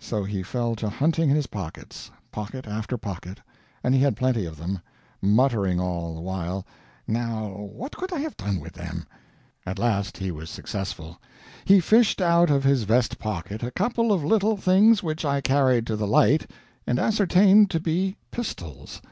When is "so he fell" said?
0.00-0.74